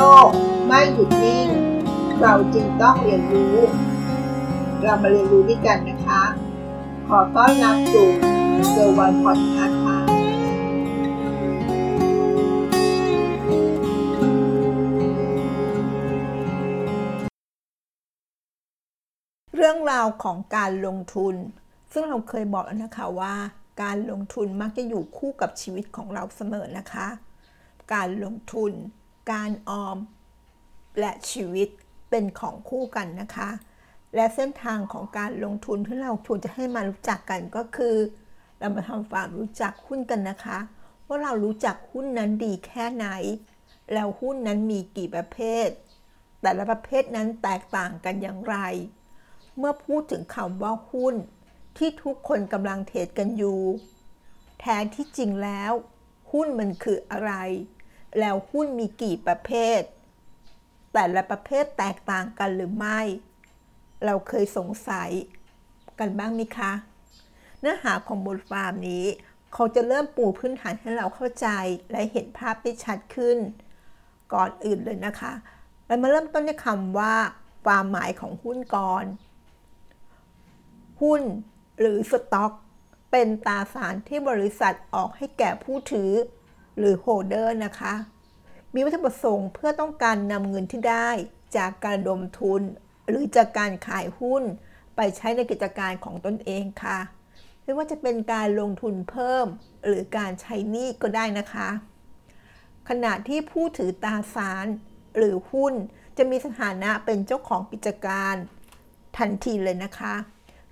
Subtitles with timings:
[0.00, 0.28] ลก
[0.66, 1.48] ไม่หยุดนิ่ง
[2.20, 3.56] เราจึงต้องเรียนรู้
[4.82, 6.22] เรามาเรียนรู้ด้วยกันนะคะ
[7.08, 8.08] ขอต้อนรับสู่
[8.70, 9.98] เซอร์วันพอดคาส์ค่ะ
[19.56, 21.34] เรื่องราวของการลงทุน
[21.92, 23.34] ซึ่งเราเคยบอกแล้วนะคะว่า
[23.82, 27.06] การลงทุนมักจะอยู่คู่กับชีวิตของเราเสมอนะคะ
[27.92, 28.72] การลงทุน
[29.30, 29.98] การออม
[30.98, 31.68] และชีวิต
[32.10, 33.50] เป็นของคู่กันนะคะ
[34.14, 37.96] และเส้นทางของการลงทุนที่เราควรจะให้มารู้จักกันก็คือ
[38.58, 40.58] เรามาทำความรู้จักหุ้นกันนะคะ
[41.06, 43.06] ว่าเรารู้จักหุ้นนั้นดีแค่ไหน
[43.92, 45.68] แล้วหุ้นนั้นมีกี่ประเภท
[46.42, 48.56] แต่ละประเภทนั้นแตกต่างกันอย่างไร
[49.58, 51.14] เมื่อพูดถึงคำว่าหุ้น
[51.76, 53.60] ที่ทุกคนกำลังเทรดกันอยู่
[54.60, 55.72] แท้ที่จริงแล้ว
[56.32, 57.32] หุ้นมันคืออะไร
[58.18, 59.80] แล้วหุ้นมีกี่ประเภท
[60.92, 63.00] แต่ละประเภทแตกต่างกันหรือไม่
[64.04, 65.10] เราเคยสงสัย
[65.98, 66.72] กันบ้างไหมคะ
[67.60, 69.04] เนื้อหาของบทความนี้
[69.52, 71.48] เขาจะเริ่มปูพื้นฐานให้เราเข้าใจ
[71.90, 73.38] และเห็นภาพได้ชัดขึ้น
[74.32, 75.32] ก่อนอื่นเลยนะคะ
[75.86, 77.14] เรามาเริ่มต้นด้วยคำว่า
[77.66, 79.04] ความหมายของหุ้นก่อน
[81.02, 81.22] หุ้น
[81.80, 82.52] หรือสต็อก
[83.10, 86.10] เป็นตราสารที่บริษัทออกให้แก่ผู้ถือ
[86.80, 87.94] หรือ holder นะคะ
[88.74, 91.10] มีวัตถุประสงค์เพื่อต้องการนำเงินที่ได้
[91.56, 92.62] จากการระดมทุน
[93.08, 94.42] หรือจากการขายหุ้น
[94.96, 96.98] ไปใช้ในกิจการของตนเองค่ะ
[97.62, 99.46] ไม่ว่าจะเป็นการลงทุนเพิ่ม
[99.84, 101.68] หรือการใช้หนี้ก็ได้นะคะ
[102.88, 104.66] ขณะที่ผู้ถือตราสาร
[105.16, 105.74] หรือหุ้น
[106.16, 108.34] จะมีสถานะเป็นเจ้าของกิจการ
[109.18, 110.14] ทันทีเลยนะคะ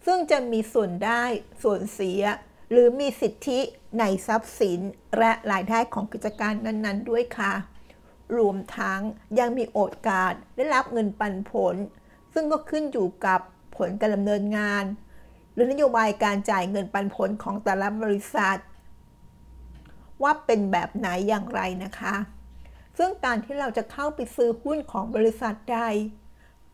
[0.06, 1.22] ซึ่งจะมีส่วนได้
[1.62, 2.22] ส่วนเสีย
[2.70, 3.60] หรือมีสิทธิ
[3.98, 4.80] ในทรัพย์สิน
[5.18, 7.52] และรายได้ของกิจการนั้น ๆ ด้วยค่ะ
[8.36, 9.00] รวมทั้ง
[9.38, 11.74] ยังมีโอกาสได้รับเงินปันผล
[12.32, 13.40] ซึ่งก็ขึ้นอยู่กับ
[13.76, 14.84] ผลการดำเนินงาน
[15.52, 18.58] หรือนโยบายการจ่ายเงินปันผลของแต่ละบริษัท
[20.22, 22.14] ว่าเป็นแบบไหนอย่างไรนะคะ
[22.98, 25.80] ซึ่งการที่เราจะเข้าไปซื้อหุ้นของบริษัทใด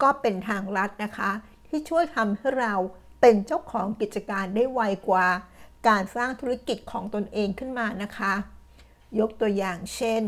[0.02, 1.30] ก็เป็นทางลัดนะคะ
[1.68, 2.74] ที่ช่วยทำให้เรา
[3.20, 5.26] เป็นเจ้าของกิจการได้ไวกว่า
[5.88, 8.34] การสร้างธุรกิจของตนเองขึ้นมานะคะ
[9.18, 10.22] ยกตัวอย่างเช่น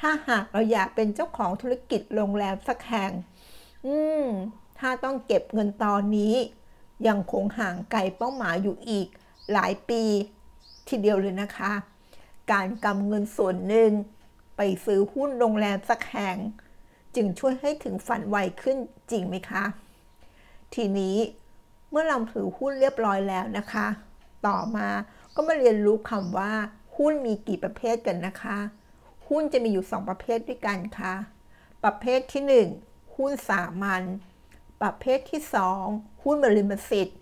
[0.00, 3.12] ถ้าหากเราอยากเป็นเจ้าของธุรกิจโรงแรมสักแห่ง
[3.86, 4.26] อืม
[4.78, 6.34] ถ้าต้องเก็บเงินตอนนี้
[7.06, 9.06] ยังคงห่างไกลเป้าหมายอยู่อีก
[9.52, 10.02] หลายปี
[10.88, 11.72] ทีเดียวเลยนะคะ
[12.52, 13.90] การกำเงินส่วนหนึ่ง
[14.56, 16.36] ไปซื้อหุ้นโรงแรมสักแห่ง
[17.14, 18.76] จึงช่วยให้ถึงฝันไวขึ้น
[19.10, 19.64] จริงไหมคะ
[20.74, 21.16] ทีนี้
[21.90, 23.86] เมื่อเราถือหุ้นเรียบร้อยแล้วนะคะ
[24.46, 24.88] ต่อมา
[25.34, 26.52] ก็มาเรียนรู้คำว่า
[26.96, 28.58] หุ้นมีกี่ประเภทกันนะคะ
[29.28, 31.14] หุ้นจะมีอยู่ 2 ประเภทด้วยกันค่ะ
[31.84, 34.02] ประเภทที่ 1 หุ้นสามัญ
[34.82, 35.40] ประเภทที่
[35.82, 37.18] 2 หุ้นบริมสิทธิ์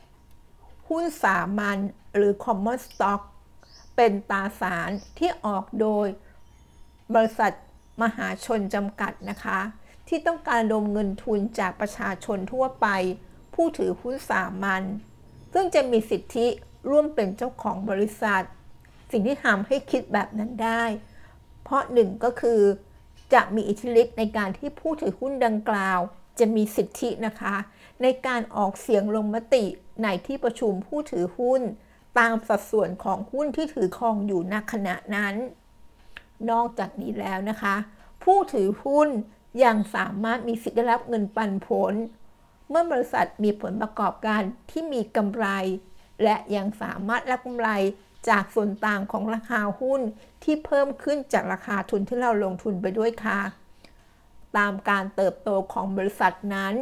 [0.89, 1.79] หุ้นสามัญ
[2.17, 3.21] หรือ common stock
[3.97, 6.07] เป็นตราสารที่ออกโดย
[7.15, 7.53] บริษัท
[8.03, 9.61] มหาชนจำกัดนะคะ
[10.09, 12.87] ที่ต้องการรวมเงินทุนจากประชาชนทั่วไป
[13.55, 14.83] ผู้ถือหุ้นสามัญ
[15.53, 16.47] ซึ่งจะมีสิทธิ
[16.89, 18.43] ร่วมเป็นเจ้าของบริษัท
[19.11, 20.85] สิ่งที่ทำให้คิดแบบนั้นได้
[21.65, 22.61] เพราะหนึ่งก็คือ
[23.35, 26.01] จะมีอิทธิฤทธิ์ในการที่ผู้ถือหุ้นดังกล่าว
[26.39, 27.55] จะมีสิทธินะคะ
[28.03, 29.65] ในการออกเสียงลงมติ
[30.03, 31.63] ในที่ประชุมผู้ถือหุ้น
[32.19, 35.35] ตามสัดส่วนของหุ้นที่ถือครองอยู่ณขณะนั้น
[36.51, 37.77] นอกจากนี้แล้วนะคะ
[38.25, 39.09] ผู้ถือหุ้น
[39.65, 41.95] ยังสามารถมีสิทธิ์ได้รับเงินปันผล
[42.69, 45.47] เมื่อบริษัทมีผลประกอบการที่มีกำไร
[46.23, 47.71] และยังสามารถรับกำไร
[48.29, 50.01] จากส่วนต่างของราคาหุ้น
[50.45, 53.41] ที่เพิ่มขึ้นจากราคาทุนที่เราลงทุนไปด้วยค่ะ
[54.57, 56.75] ตามการเติบโตของบริษัทนั้น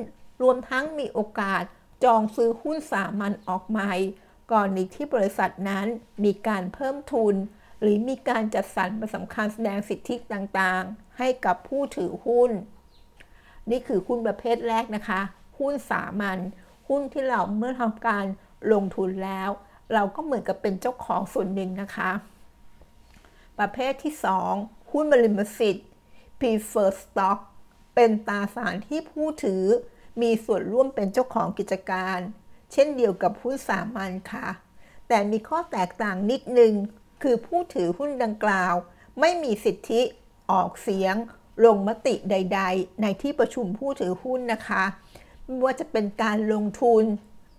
[0.43, 1.63] รวมทั้งมีโอกาส
[2.05, 3.93] จองซื้อหุ้นสามัญออกใหม่
[4.51, 5.87] กรณีที่บริษัทนั้น
[6.25, 7.35] มีการเพิ่มทุน
[7.81, 12.51] หรือมีการจัดสรรมาสำคัญแสดงสิทธิต่างๆ ให้กับผู้ถือหุ้น
[13.71, 15.21] นี่คือหุ้นประเภทแรกนะคะ
[15.59, 16.39] หุ้นสามัญ
[16.89, 18.25] หุ้นที่เราเมื่อทำการ
[18.73, 19.51] ลงทุนแล้ว
[19.95, 22.11] เราก็เหมือนกับเป็นเจ้าของส่วนหนึ่งนะคะ
[23.59, 24.15] ประเภทที่
[24.53, 25.87] 2 หุ้นบริมสิทธิ์
[26.39, 27.39] preferred stock
[27.95, 29.65] เป็นตราสารที่ผู้ถือ
[30.23, 32.19] มีส่วนร่วมเป็นเจ้าของกิจการ
[32.73, 34.47] เช่นเดียวกับหุ้นสามัญค่ะ
[35.09, 36.73] แต่มีข้อแตกต่างนิดนึง
[37.23, 38.75] คือผู้ถือหุ้นดังกล่าว
[39.21, 40.01] ไม่มีสิทธิ
[40.51, 41.15] ออกเสียง
[41.65, 44.85] ลงมติใด ๆ ในที่ประชุมผู้ถือหุ้นนะคะ
[45.45, 47.05] ไม่ว่าจะเป็นการลงทุน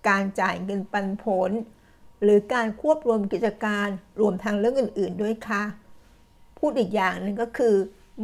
[0.08, 1.50] การจ่ายเงินปันผล
[2.22, 3.88] หรือการควบรวมกิจการ
[4.20, 5.62] รวมทางเรื่องอื่น ๆ ด้วยค่ะ
[6.58, 7.74] พูดอีกอย่างหนึ่งก็คือ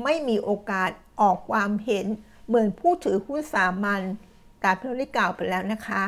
[0.05, 0.91] ไม่มีโอกาส
[1.21, 2.07] ออกความเห็น
[2.47, 4.03] เหมือนผู้ถือหุ้นสามัญ
[4.65, 6.05] ตามที่เราได้กล่าวไปแล้วนะคะ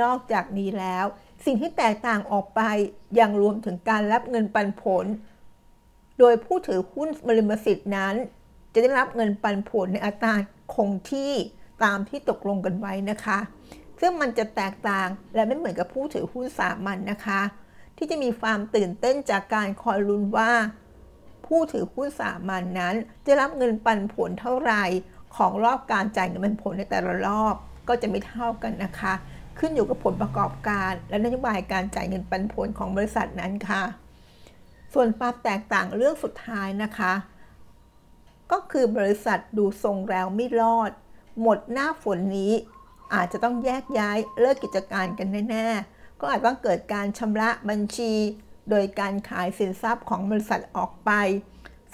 [0.00, 1.04] นอกจากนี้แล้ว
[1.44, 2.60] สิ่งที่แตกต่างออกไป
[3.18, 5.04] ยังรวมถึงการรับเงินปันผล
[6.18, 8.14] โดยผู้ถือหุ้นบริมสิทธิ์นั้น
[8.72, 10.34] จะได้รับเงินปันผลในอัตรา
[10.74, 11.32] คงที่
[11.84, 13.38] ตามที่ตกลงกันไว้นะคะ
[14.00, 17.40] ซึ่งมันจะแตกต่างและไม่เหมือนกับผู้ถือหุ้นสามัญนนะคะ
[17.96, 20.52] ที่จะมีความตื่นเต้นจากการคอยลุ้นว่า
[21.46, 22.94] ผู้ถือหุ้นสามัญนนั้น
[23.26, 24.84] จะรับเงินปันผลเท่าไหร่
[25.36, 27.54] ของรอบการจ่ายเงินปันผลในแต่ละรอบ
[27.88, 29.12] ก็จะไม่เท่ากันนะคะ
[29.58, 33.82] ขึ้นอยู่กับผลประกอบการ และนโยบายการจ่ายเงินปันผลของบริษัทนั้นค่ะ
[34.94, 37.12] ส่วนความแตกต่างเรื่องสุดท้ายนะคะ
[38.52, 40.90] ก็คือบริษัทดูทรงแล้วไม่รอด
[41.40, 42.52] หมดหน้าฝนนี้
[43.14, 48.12] อาจจะต้องแยกย้ายเลิกกิจการกันแน่ๆ ก็อาจต้องเกิดการชำระบัญชี
[48.70, 51.10] โดยการขายสินทรัพย์ของบริษัทออกไป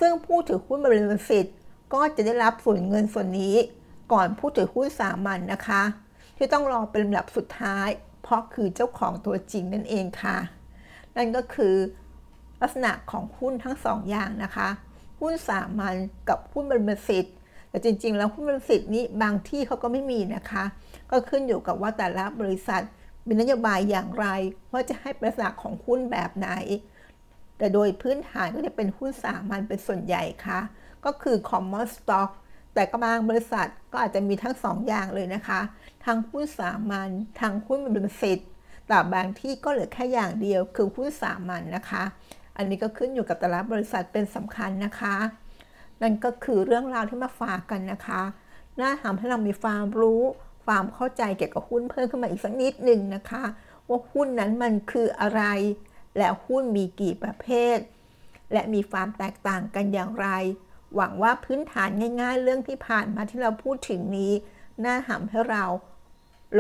[0.01, 1.47] ซึ่งผู้ถือหุ้นบริษัท
[1.95, 3.57] ก็จะได้รับส่วนเงินส่วนนี้
[4.13, 5.83] ก่อนผู้ถือหุ้นสามัญนนะคะ
[6.37, 7.89] ที่ต้องรอเป็นลำดับสุดท้าย
[8.23, 10.39] เพราะคือเจ้าของตัวจริงนั่นเองค่ะ
[11.17, 11.75] นั่นก็คือ
[12.61, 14.69] ลักษณะของหุ้นทั้งสองอย่างนะคะ
[15.21, 15.95] หุ้นสามัญ
[16.29, 17.27] กับหุ้นบริษัท
[17.77, 20.65] แต่จริง ๆ แล้วหุ้นบริษัทนี้บางที่เขาก็ไม่มีนะคะ
[21.11, 22.83] ก็ขึ้นอยู่กับว่าแต่ละบริษัท
[23.27, 24.27] มีนโยบายอย่างไร
[24.73, 26.49] ว่าจะให้ลักษณะของหุ้นแบบไหน
[27.59, 30.61] แต่โดยพื้นฐานก็จะเป็นหุ้นสามัญเป็นส่วนใหญ่ค่ะ
[31.05, 32.31] ก็คือ common stock
[32.75, 35.61] แต่ก็บางบริษัทก็อาจจะมีทั้ง2ออย่างเลยนะคะ
[36.07, 38.39] ทั้งหุ้นสามัญทั้งหุ้นบริษัท
[38.89, 42.03] แต่บางที่ก็เหลือแค่อย่างเดียวคือหุ้นสามัญนนะคะ
[42.57, 45.17] อันนี้ก็ขึ้นอยู่กับแต่ละบริษัทเป็นสำคัญนะคะ
[46.03, 48.23] นั่นก็คือเรื่องราวที่มาฝากกันนะคะ
[48.81, 50.23] น่าทำให้เรามีความรู้
[50.65, 53.45] ความเข้าใจเกี่ยวกับหุ้นเพิ่มขึ้นมาอีกสักนิดหนึ่งนะคะ
[53.89, 55.43] ว่าหุ้นนั้นมันคืออะไร
[56.19, 57.47] และหุ้นมีกี่ประเภ
[57.77, 57.79] ท
[58.53, 60.29] และมีความแตกต่างกันอย่างไร
[60.95, 61.91] หวังว่าพื้นฐาน
[62.21, 64.33] ง่าย ๆ เรื่องที่ผ่านมาที่เราพูดถึงนี้
[64.85, 65.65] น่าทำให้เรา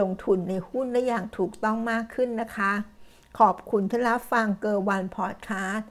[0.00, 2.72] ลงทุนในหุ้นได้อย่างถูกต้องมากขึ้นนะคะ
[3.38, 5.90] ขอบคุณที่รับฟังเกอร์วันพอดคาสต์